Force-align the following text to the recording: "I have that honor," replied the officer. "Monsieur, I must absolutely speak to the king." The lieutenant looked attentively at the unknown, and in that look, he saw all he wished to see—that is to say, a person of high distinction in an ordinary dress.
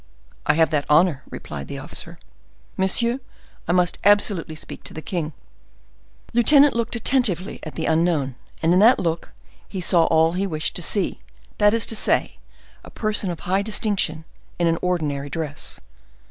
"I 0.47 0.55
have 0.55 0.71
that 0.71 0.87
honor," 0.89 1.21
replied 1.29 1.67
the 1.67 1.77
officer. 1.77 2.17
"Monsieur, 2.75 3.19
I 3.67 3.71
must 3.71 3.99
absolutely 4.03 4.55
speak 4.55 4.83
to 4.85 4.95
the 4.95 5.01
king." 5.03 5.31
The 6.33 6.39
lieutenant 6.39 6.75
looked 6.75 6.95
attentively 6.95 7.59
at 7.61 7.75
the 7.75 7.85
unknown, 7.85 8.33
and 8.63 8.73
in 8.73 8.79
that 8.79 8.97
look, 8.97 9.31
he 9.69 9.79
saw 9.79 10.05
all 10.05 10.31
he 10.31 10.47
wished 10.47 10.75
to 10.77 10.81
see—that 10.81 11.75
is 11.75 11.85
to 11.85 11.95
say, 11.95 12.37
a 12.83 12.89
person 12.89 13.29
of 13.29 13.41
high 13.41 13.61
distinction 13.61 14.25
in 14.57 14.65
an 14.65 14.79
ordinary 14.81 15.29
dress. 15.29 15.79